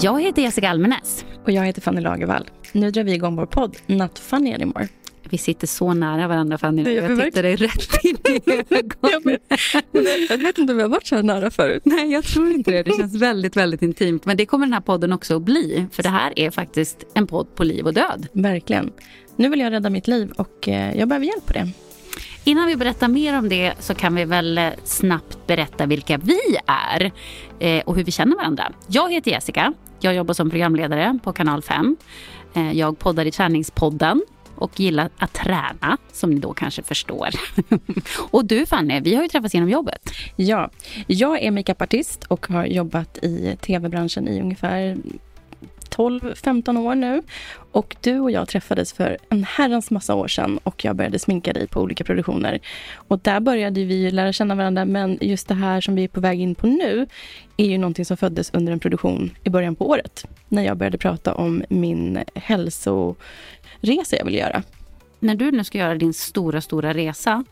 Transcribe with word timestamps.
Jag 0.00 0.22
heter 0.22 0.42
Jessica 0.42 0.68
Almenäs. 0.68 1.24
Och 1.44 1.50
jag 1.50 1.64
heter 1.64 1.80
Fanny 1.80 2.00
Lagervall. 2.00 2.50
Nu 2.72 2.90
drar 2.90 3.02
vi 3.04 3.12
igång 3.14 3.36
vår 3.36 3.46
podd 3.46 3.76
Not 3.86 4.18
Funny 4.18 4.54
Anymore. 4.54 4.88
Vi 5.30 5.38
sitter 5.38 5.66
så 5.66 5.94
nära 5.94 6.28
varandra 6.28 6.58
Fanny. 6.58 6.84
Det 6.84 6.92
jag 6.92 7.24
tittar 7.24 7.42
dig 7.42 7.56
rätt 7.56 8.04
in 8.04 8.16
i 8.28 8.40
ögonen. 8.74 9.38
jag 10.28 10.38
vet 10.38 10.58
inte 10.58 10.72
om 10.72 10.76
vi 10.76 10.82
har 10.82 10.88
varit 10.88 11.06
så 11.06 11.14
här 11.16 11.22
nära 11.22 11.50
förut. 11.50 11.82
Nej, 11.84 12.12
jag 12.12 12.24
tror 12.24 12.50
inte 12.52 12.70
det. 12.70 12.82
Det 12.82 12.96
känns 12.96 13.14
väldigt, 13.14 13.56
väldigt 13.56 13.82
intimt. 13.82 14.24
Men 14.24 14.36
det 14.36 14.46
kommer 14.46 14.66
den 14.66 14.72
här 14.72 14.80
podden 14.80 15.12
också 15.12 15.36
att 15.36 15.42
bli. 15.42 15.86
För 15.92 16.02
det 16.02 16.08
här 16.08 16.32
är 16.38 16.50
faktiskt 16.50 17.04
en 17.14 17.26
podd 17.26 17.54
på 17.54 17.64
liv 17.64 17.86
och 17.86 17.94
död. 17.94 18.26
Verkligen. 18.32 18.92
Nu 19.36 19.48
vill 19.48 19.60
jag 19.60 19.72
rädda 19.72 19.90
mitt 19.90 20.08
liv 20.08 20.30
och 20.36 20.68
eh, 20.68 20.98
jag 20.98 21.08
behöver 21.08 21.26
hjälp 21.26 21.46
på 21.46 21.52
det. 21.52 21.68
Innan 22.44 22.66
vi 22.66 22.76
berättar 22.76 23.08
mer 23.08 23.38
om 23.38 23.48
det 23.48 23.72
så 23.80 23.94
kan 23.94 24.14
vi 24.14 24.24
väl 24.24 24.58
eh, 24.58 24.68
snabbt 24.84 25.38
berätta 25.46 25.86
vilka 25.86 26.18
vi 26.18 26.40
är 26.66 27.10
eh, 27.60 27.82
och 27.84 27.96
hur 27.96 28.04
vi 28.04 28.10
känner 28.12 28.36
varandra. 28.36 28.72
Jag 28.88 29.12
heter 29.12 29.30
Jessica. 29.30 29.74
Jag 30.00 30.14
jobbar 30.14 30.34
som 30.34 30.50
programledare 30.50 31.18
på 31.22 31.32
Kanal 31.32 31.62
5. 31.62 31.96
Eh, 32.54 32.72
jag 32.72 32.98
poddar 32.98 33.24
i 33.24 33.30
Träningspodden 33.30 34.22
och 34.54 34.80
gillar 34.80 35.10
att 35.18 35.32
träna, 35.32 35.98
som 36.12 36.30
ni 36.30 36.40
då 36.40 36.52
kanske 36.52 36.82
förstår. 36.82 37.28
och 38.30 38.44
du 38.44 38.66
Fanny, 38.66 39.00
vi 39.00 39.14
har 39.14 39.22
ju 39.22 39.28
träffats 39.28 39.54
genom 39.54 39.70
jobbet. 39.70 40.10
Ja, 40.36 40.70
jag 41.06 41.42
är 41.42 41.50
makeupartist 41.50 42.24
och 42.24 42.46
har 42.46 42.66
jobbat 42.66 43.18
i 43.18 43.56
tv-branschen 43.60 44.28
i 44.28 44.40
ungefär 44.40 44.96
12-15 45.98 46.78
år 46.78 46.94
nu. 46.94 47.22
Och 47.72 47.96
du 48.00 48.20
och 48.20 48.30
jag 48.30 48.48
träffades 48.48 48.92
för 48.92 49.18
en 49.28 49.44
herrans 49.44 49.90
massa 49.90 50.14
år 50.14 50.28
sedan 50.28 50.58
och 50.62 50.84
jag 50.84 50.96
började 50.96 51.18
sminka 51.18 51.52
dig 51.52 51.66
på 51.66 51.80
olika 51.80 52.04
produktioner. 52.04 52.60
Och 52.94 53.18
där 53.18 53.40
började 53.40 53.84
vi 53.84 54.10
lära 54.10 54.32
känna 54.32 54.54
varandra 54.54 54.84
men 54.84 55.18
just 55.20 55.48
det 55.48 55.54
här 55.54 55.80
som 55.80 55.94
vi 55.94 56.04
är 56.04 56.08
på 56.08 56.20
väg 56.20 56.40
in 56.40 56.54
på 56.54 56.66
nu 56.66 57.06
är 57.56 57.66
ju 57.66 57.78
någonting 57.78 58.04
som 58.04 58.16
föddes 58.16 58.50
under 58.54 58.72
en 58.72 58.80
produktion 58.80 59.30
i 59.44 59.50
början 59.50 59.76
på 59.76 59.88
året. 59.88 60.26
När 60.48 60.62
jag 60.62 60.76
började 60.76 60.98
prata 60.98 61.34
om 61.34 61.64
min 61.68 62.18
hälsoresa 62.34 64.16
jag 64.16 64.24
vill 64.24 64.34
göra. 64.34 64.62
När 65.20 65.34
du 65.34 65.50
nu 65.50 65.64
ska 65.64 65.78
göra 65.78 65.94
din 65.94 66.14
stora, 66.14 66.60
stora 66.60 66.94
resa 66.94 67.44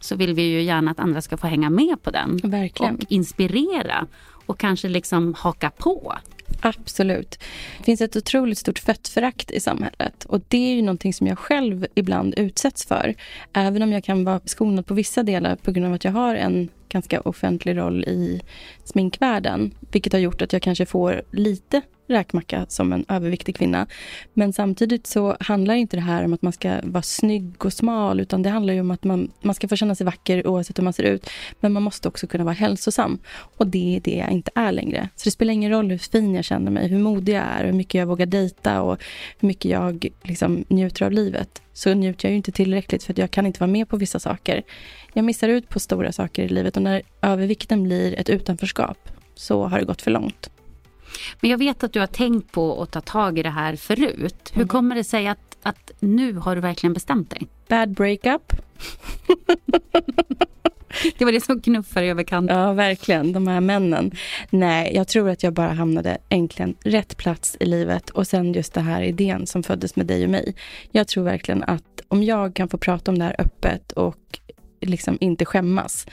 så 0.00 0.16
vill 0.16 0.34
vi 0.34 0.42
ju 0.42 0.62
gärna 0.62 0.90
att 0.90 0.98
andra 0.98 1.22
ska 1.22 1.36
få 1.36 1.46
hänga 1.46 1.70
med 1.70 2.02
på 2.02 2.10
den. 2.10 2.40
Verkligen. 2.42 2.94
Och 2.94 3.02
inspirera 3.08 4.06
och 4.46 4.58
kanske 4.58 4.88
liksom 4.88 5.34
haka 5.34 5.70
på. 5.70 6.14
Absolut. 6.60 7.38
Det 7.78 7.84
finns 7.84 8.00
ett 8.00 8.16
otroligt 8.16 8.58
stort 8.58 8.78
fettförakt 8.78 9.50
i 9.50 9.60
samhället. 9.60 10.24
Och 10.24 10.40
det 10.48 10.72
är 10.72 10.74
ju 10.74 10.82
någonting 10.82 11.14
som 11.14 11.26
jag 11.26 11.38
själv 11.38 11.86
ibland 11.94 12.34
utsätts 12.36 12.86
för. 12.86 13.14
Även 13.52 13.82
om 13.82 13.92
jag 13.92 14.04
kan 14.04 14.24
vara 14.24 14.40
skonad 14.44 14.86
på 14.86 14.94
vissa 14.94 15.22
delar 15.22 15.56
på 15.56 15.72
grund 15.72 15.86
av 15.86 15.92
att 15.92 16.04
jag 16.04 16.12
har 16.12 16.34
en 16.34 16.68
ganska 16.88 17.20
offentlig 17.20 17.76
roll 17.76 18.04
i 18.04 18.40
sminkvärlden. 18.84 19.74
Vilket 19.92 20.12
har 20.12 20.20
gjort 20.20 20.42
att 20.42 20.52
jag 20.52 20.62
kanske 20.62 20.86
får 20.86 21.22
lite 21.30 21.82
räkmacka 22.08 22.66
som 22.68 22.92
en 22.92 23.04
överviktig 23.08 23.56
kvinna. 23.56 23.86
Men 24.34 24.52
samtidigt 24.52 25.06
så 25.06 25.36
handlar 25.40 25.74
inte 25.74 25.96
det 25.96 26.00
här 26.00 26.24
om 26.24 26.32
att 26.32 26.42
man 26.42 26.52
ska 26.52 26.80
vara 26.82 27.02
snygg 27.02 27.64
och 27.64 27.72
smal 27.72 28.20
utan 28.20 28.42
det 28.42 28.50
handlar 28.50 28.74
ju 28.74 28.80
om 28.80 28.90
att 28.90 29.04
man, 29.04 29.30
man 29.40 29.54
ska 29.54 29.68
få 29.68 29.76
känna 29.76 29.94
sig 29.94 30.06
vacker 30.06 30.46
oavsett 30.46 30.78
hur 30.78 30.84
man 30.84 30.92
ser 30.92 31.02
ut. 31.02 31.30
Men 31.60 31.72
man 31.72 31.82
måste 31.82 32.08
också 32.08 32.26
kunna 32.26 32.44
vara 32.44 32.54
hälsosam. 32.54 33.18
Och 33.56 33.66
det 33.66 33.96
är 33.96 34.00
det 34.00 34.16
jag 34.16 34.30
inte 34.30 34.50
är 34.54 34.72
längre. 34.72 35.08
Så 35.16 35.24
det 35.24 35.30
spelar 35.30 35.52
ingen 35.52 35.70
roll 35.70 35.90
hur 35.90 35.98
fin 35.98 36.34
jag 36.34 36.44
känner 36.44 36.70
mig, 36.70 36.88
hur 36.88 36.98
modig 36.98 37.34
jag 37.34 37.42
är, 37.42 37.64
hur 37.64 37.72
mycket 37.72 37.94
jag 37.98 38.06
vågar 38.06 38.26
dejta 38.26 38.82
och 38.82 39.02
hur 39.38 39.48
mycket 39.48 39.70
jag 39.70 40.06
liksom 40.22 40.64
njuter 40.68 41.06
av 41.06 41.12
livet. 41.12 41.62
Så 41.72 41.94
njuter 41.94 42.28
jag 42.28 42.30
ju 42.30 42.36
inte 42.36 42.52
tillräckligt 42.52 43.04
för 43.04 43.12
att 43.12 43.18
jag 43.18 43.30
kan 43.30 43.46
inte 43.46 43.60
vara 43.60 43.70
med 43.70 43.88
på 43.88 43.96
vissa 43.96 44.18
saker. 44.18 44.62
Jag 45.12 45.24
missar 45.24 45.48
ut 45.48 45.68
på 45.68 45.80
stora 45.80 46.12
saker 46.12 46.42
i 46.42 46.48
livet 46.48 46.76
och 46.76 46.82
när 46.82 47.02
övervikten 47.22 47.82
blir 47.82 48.18
ett 48.18 48.28
utanförskap 48.28 49.08
så 49.34 49.66
har 49.66 49.78
det 49.78 49.84
gått 49.84 50.02
för 50.02 50.10
långt. 50.10 50.51
Men 51.40 51.50
jag 51.50 51.58
vet 51.58 51.84
att 51.84 51.92
du 51.92 52.00
har 52.00 52.06
tänkt 52.06 52.52
på 52.52 52.82
att 52.82 52.90
ta 52.90 53.00
tag 53.00 53.38
i 53.38 53.42
det 53.42 53.50
här 53.50 53.76
förut. 53.76 54.50
Hur 54.52 54.62
mm. 54.62 54.68
kommer 54.68 54.94
det 54.94 55.04
sig 55.04 55.28
att, 55.28 55.56
att 55.62 55.90
nu 56.00 56.32
har 56.32 56.54
du 56.54 56.60
verkligen 56.60 56.92
bestämt 56.92 57.30
dig? 57.30 57.46
Bad 57.68 57.94
breakup. 57.94 58.52
det 61.18 61.24
var 61.24 61.32
det 61.32 61.40
som 61.40 61.60
knuffade 61.60 62.06
över 62.06 62.22
kanten. 62.22 62.58
Ja, 62.58 62.72
verkligen. 62.72 63.32
De 63.32 63.46
här 63.46 63.60
männen. 63.60 64.12
Nej, 64.50 64.92
jag 64.94 65.08
tror 65.08 65.28
att 65.28 65.42
jag 65.42 65.52
bara 65.52 65.72
hamnade 65.72 66.18
äntligen 66.28 66.74
rätt 66.84 67.16
plats 67.16 67.56
i 67.60 67.64
livet 67.64 68.10
och 68.10 68.26
sen 68.26 68.52
just 68.52 68.74
den 68.74 68.84
här 68.84 69.02
idén 69.02 69.46
som 69.46 69.62
föddes 69.62 69.96
med 69.96 70.06
dig 70.06 70.24
och 70.24 70.30
mig. 70.30 70.54
Jag 70.90 71.08
tror 71.08 71.24
verkligen 71.24 71.62
att 71.62 72.00
om 72.08 72.22
jag 72.22 72.54
kan 72.54 72.68
få 72.68 72.78
prata 72.78 73.10
om 73.10 73.18
det 73.18 73.24
här 73.24 73.36
öppet 73.38 73.92
och 73.92 74.38
liksom 74.80 75.18
inte 75.20 75.44
skämmas 75.44 76.06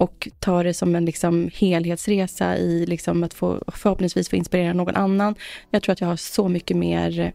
och 0.00 0.28
ta 0.38 0.62
det 0.62 0.74
som 0.74 0.94
en 0.94 1.04
liksom 1.04 1.50
helhetsresa 1.54 2.56
i 2.56 2.86
liksom 2.86 3.24
att 3.24 3.34
få, 3.34 3.62
förhoppningsvis 3.66 4.28
få 4.28 4.36
inspirera 4.36 4.72
någon 4.72 4.96
annan. 4.96 5.34
Jag 5.70 5.82
tror 5.82 5.92
att 5.92 6.00
jag 6.00 6.08
har 6.08 6.16
så 6.16 6.48
mycket 6.48 6.76
mer 6.76 7.32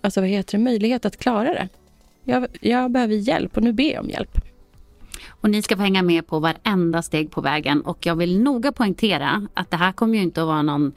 alltså 0.00 0.20
vad 0.20 0.30
heter 0.30 0.58
det, 0.58 0.64
möjlighet 0.64 1.04
att 1.04 1.16
klara 1.16 1.54
det. 1.54 1.68
Jag, 2.24 2.46
jag 2.60 2.90
behöver 2.90 3.14
hjälp 3.14 3.56
och 3.56 3.62
nu 3.62 3.72
ber 3.72 3.92
jag 3.92 4.04
om 4.04 4.10
hjälp. 4.10 4.38
Och 5.26 5.50
ni 5.50 5.62
ska 5.62 5.76
få 5.76 5.82
hänga 5.82 6.02
med 6.02 6.26
på 6.26 6.38
varenda 6.38 7.02
steg 7.02 7.30
på 7.30 7.40
vägen 7.40 7.80
och 7.80 8.06
jag 8.06 8.16
vill 8.16 8.40
noga 8.40 8.72
poängtera 8.72 9.48
att 9.54 9.70
det 9.70 9.76
här 9.76 9.92
kommer 9.92 10.14
ju 10.14 10.22
inte 10.22 10.40
att 10.42 10.46
vara 10.46 10.62
någon 10.62 10.92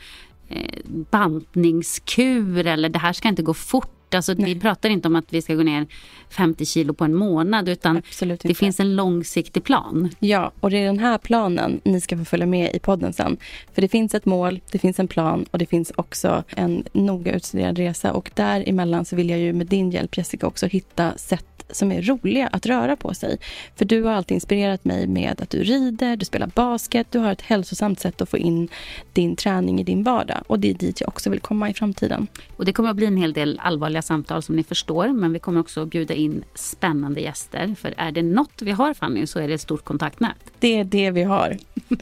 eh, 0.50 0.80
bantningskur 0.86 2.68
eller 2.68 2.90
det 2.90 3.00
här 3.00 3.14
ska 3.14 3.28
inte 3.28 3.44
gå 3.44 3.54
fort 3.54 4.01
Alltså, 4.16 4.34
vi 4.34 4.60
pratar 4.60 4.90
inte 4.90 5.08
om 5.08 5.16
att 5.16 5.34
vi 5.34 5.42
ska 5.42 5.56
gå 5.56 5.64
ner 5.64 5.88
50 6.30 6.66
kilo 6.66 6.94
på 6.94 7.04
en 7.06 7.16
månad 7.16 7.70
utan 7.70 8.02
det 8.42 8.56
finns 8.56 8.80
en 8.80 8.96
långsiktig 8.96 9.64
plan. 9.64 10.10
Ja, 10.20 10.52
och 10.60 10.70
det 10.70 10.78
är 10.78 10.86
den 10.86 11.00
här 11.00 11.18
planen 11.18 11.82
ni 11.84 12.02
ska 12.02 12.18
få 12.18 12.26
följa 12.26 12.46
med 12.46 12.76
i 12.76 12.80
podden 12.80 13.14
sen. 13.14 13.38
För 13.74 13.82
det 13.82 13.88
finns 13.88 14.16
ett 14.16 14.26
mål, 14.26 14.60
det 14.72 14.80
finns 14.80 15.00
en 15.00 15.08
plan 15.08 15.46
och 15.52 15.60
det 15.60 15.66
finns 15.66 15.92
också 15.96 16.44
en 16.48 16.84
noga 16.94 17.34
utstuderad 17.34 17.78
resa 17.78 18.14
och 18.14 18.32
däremellan 18.34 19.06
så 19.06 19.16
vill 19.16 19.30
jag 19.30 19.40
ju 19.40 19.54
med 19.54 19.68
din 19.68 19.92
hjälp 19.92 20.18
Jessica 20.18 20.48
också 20.48 20.66
hitta 20.66 21.18
sätt 21.18 21.51
som 21.72 21.92
är 21.92 22.02
roliga 22.02 22.48
att 22.48 22.66
röra 22.66 22.96
på 22.96 23.14
sig. 23.14 23.38
För 23.76 23.86
du 23.86 24.04
har 24.04 24.12
alltid 24.12 24.36
inspirerat 24.36 24.86
mig 24.86 25.08
med 25.08 25.42
att 25.42 25.50
du 25.50 25.64
rider, 25.64 26.16
du 26.16 26.26
spelar 26.26 26.48
basket, 26.48 27.08
du 27.12 27.20
har 27.20 27.32
ett 27.32 27.42
hälsosamt 27.42 28.00
sätt 28.00 28.22
att 28.22 28.30
få 28.30 28.38
in 28.38 28.70
din 29.14 29.36
träning 29.36 29.80
i 29.80 29.84
din 29.84 30.04
vardag. 30.04 30.44
Och 30.48 30.60
det 30.60 30.70
är 30.70 30.74
dit 30.74 31.02
jag 31.02 31.08
också 31.08 31.30
vill 31.30 31.40
komma 31.40 31.70
i 31.70 31.74
framtiden. 31.74 32.28
Och 32.58 32.66
det 32.66 32.74
kommer 32.74 32.90
att 32.90 32.96
bli 32.96 33.06
en 33.06 33.18
hel 33.18 33.34
del 33.34 33.60
allvarliga 33.64 34.02
samtal 34.02 34.44
som 34.44 34.56
ni 34.56 34.64
förstår. 34.64 35.08
Men 35.08 35.34
vi 35.34 35.40
kommer 35.40 35.60
också 35.60 35.82
att 35.82 35.90
bjuda 35.90 36.14
in 36.14 36.44
spännande 36.56 37.22
gäster. 37.22 37.76
För 37.80 37.94
är 37.98 38.12
det 38.12 38.22
något 38.22 38.62
vi 38.62 38.72
har 38.72 38.94
Fanny 38.94 39.28
så 39.28 39.40
är 39.40 39.48
det 39.48 39.54
ett 39.54 39.62
stort 39.62 39.84
kontaktnät. 39.84 40.36
Det 40.60 40.80
är 40.80 40.84
det 40.84 41.12
vi 41.12 41.24
har. 41.24 41.58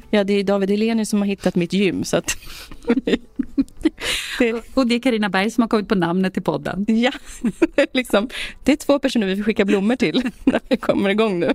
Ja, 0.10 0.24
det 0.24 0.34
är 0.34 0.44
David 0.44 0.72
Elenius 0.72 1.10
som 1.10 1.20
har 1.20 1.26
hittat 1.26 1.56
mitt 1.56 1.74
gym. 1.74 2.04
Så 2.04 2.18
att... 2.18 2.38
det... 4.40 4.54
Och 4.74 4.88
det 4.88 4.96
är 4.96 5.00
Karina 5.00 5.30
Berg 5.30 5.52
som 5.52 5.62
har 5.62 5.68
kommit 5.68 5.88
på 5.88 5.96
namnet 5.96 6.34
till 6.34 6.44
podden. 6.44 6.86
Ja, 6.88 7.12
liksom. 7.94 8.30
det 8.64 8.72
är 8.72 8.76
två 8.76 9.00
personer 9.00 9.28
vi 9.28 9.36
får 9.36 9.44
skicka 9.44 9.59
blommor 9.66 9.96
till 9.96 10.22
när 10.44 10.60
vi 10.70 10.78
kommer 10.78 11.10
igång 11.10 11.40
nu. 11.40 11.54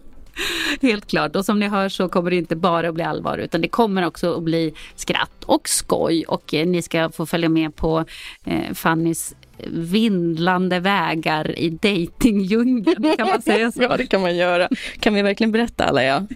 Helt 0.82 1.06
klart. 1.06 1.36
Och 1.36 1.44
som 1.44 1.60
ni 1.60 1.68
hör 1.68 1.88
så 1.88 2.08
kommer 2.08 2.30
det 2.30 2.36
inte 2.36 2.56
bara 2.56 2.88
att 2.88 2.94
bli 2.94 3.04
allvar 3.04 3.38
utan 3.38 3.60
det 3.60 3.68
kommer 3.68 4.06
också 4.06 4.36
att 4.36 4.42
bli 4.42 4.74
skratt 4.96 5.44
och 5.44 5.68
skoj. 5.68 6.24
Och 6.24 6.54
eh, 6.54 6.66
ni 6.66 6.82
ska 6.82 7.10
få 7.10 7.26
följa 7.26 7.48
med 7.48 7.76
på 7.76 8.04
eh, 8.44 8.72
Fannys 8.74 9.34
vindlande 9.66 10.80
vägar 10.80 11.58
i 11.58 11.70
dejtingdjungeln. 11.70 13.16
Kan 13.16 13.28
man 13.28 13.42
säga 13.42 13.72
så? 13.72 13.82
ja, 13.90 13.96
det 13.96 14.06
kan 14.06 14.20
man 14.20 14.36
göra. 14.36 14.68
Kan 15.00 15.14
vi 15.14 15.22
verkligen 15.22 15.52
berätta 15.52 15.84
alla 15.84 16.04
jag 16.04 16.26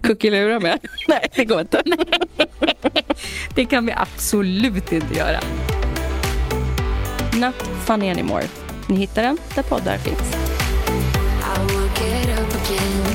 kuckelurar 0.00 0.60
med? 0.60 0.78
Nej, 1.08 1.30
det 1.34 1.44
går 1.44 1.60
inte. 1.60 1.82
det 3.54 3.64
kan 3.64 3.86
vi 3.86 3.92
absolut 3.92 4.92
inte 4.92 5.14
göra. 5.14 5.40
Not 7.36 7.54
funny 7.84 8.10
anymore. 8.10 8.44
Ni 8.88 8.96
hittar 8.96 9.22
den 9.22 9.38
där 9.54 9.62
poddar 9.62 9.98
finns. 9.98 10.39
again 12.72 13.09